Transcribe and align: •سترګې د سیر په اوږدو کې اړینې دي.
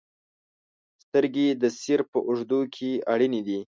•سترګې 1.03 1.47
د 1.61 1.63
سیر 1.79 1.99
په 2.11 2.19
اوږدو 2.27 2.59
کې 2.75 2.89
اړینې 3.13 3.41
دي. 3.47 3.59